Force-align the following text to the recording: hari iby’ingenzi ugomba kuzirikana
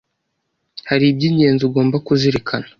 hari 0.89 1.05
iby’ingenzi 1.07 1.61
ugomba 1.65 1.95
kuzirikana 2.07 2.67